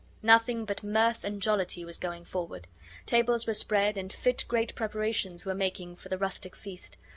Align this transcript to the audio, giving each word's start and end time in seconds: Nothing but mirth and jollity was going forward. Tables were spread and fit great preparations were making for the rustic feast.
Nothing 0.23 0.65
but 0.65 0.81
mirth 0.83 1.23
and 1.23 1.39
jollity 1.39 1.85
was 1.85 1.99
going 1.99 2.25
forward. 2.25 2.65
Tables 3.05 3.45
were 3.45 3.53
spread 3.53 3.97
and 3.97 4.11
fit 4.11 4.45
great 4.47 4.73
preparations 4.73 5.45
were 5.45 5.53
making 5.53 5.95
for 5.95 6.09
the 6.09 6.17
rustic 6.17 6.55
feast. 6.55 6.97